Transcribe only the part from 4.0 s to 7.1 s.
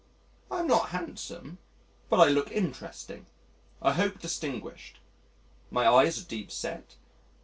distinguished. My eyes are deep set